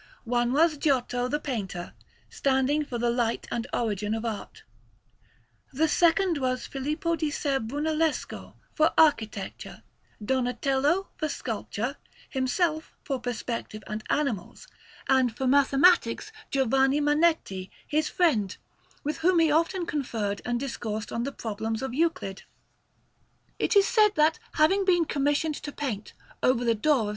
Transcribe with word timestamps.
One 0.25 0.51
was 0.51 0.77
Giotto, 0.79 1.27
the 1.27 1.39
painter, 1.39 1.93
standing 2.27 2.83
for 2.83 2.97
the 2.97 3.11
light 3.11 3.47
and 3.51 3.67
origin 3.71 4.15
of 4.15 4.25
art; 4.25 4.63
the 5.71 5.87
second 5.87 6.39
was 6.39 6.65
Filippo 6.65 7.15
di 7.15 7.29
Ser 7.29 7.59
Brunellesco, 7.59 8.55
for 8.73 8.95
architecture; 8.97 9.83
Donatello, 10.25 11.09
for 11.17 11.29
sculpture; 11.29 11.97
himself, 12.31 12.95
for 13.03 13.19
perspective 13.19 13.83
and 13.85 14.03
animals; 14.09 14.67
and, 15.07 15.37
for 15.37 15.45
mathematics, 15.45 16.31
Giovanni 16.49 16.99
Manetti, 16.99 17.69
his 17.87 18.09
friend, 18.09 18.57
with 19.03 19.19
whom 19.19 19.37
he 19.37 19.51
often 19.51 19.85
conferred 19.85 20.41
and 20.43 20.59
discoursed 20.59 21.11
on 21.11 21.21
the 21.25 21.31
problems 21.31 21.83
of 21.83 21.93
Euclid. 21.93 22.41
It 23.59 23.75
is 23.75 23.87
said 23.87 24.15
that 24.15 24.39
having 24.53 24.83
been 24.83 25.05
commissioned 25.05 25.61
to 25.61 25.71
paint, 25.71 26.13
over 26.41 26.65
the 26.65 26.73
door 26.73 27.01
of 27.01 27.07
S. 27.09 27.09